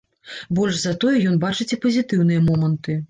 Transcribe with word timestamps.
Больш 0.59 0.79
за 0.83 0.93
тое 1.03 1.13
ён 1.33 1.37
бачыць 1.45 1.71
і 1.77 1.79
пазітыўныя 1.85 2.45
моманты. 2.49 2.99